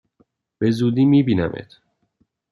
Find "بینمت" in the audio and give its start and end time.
1.23-1.79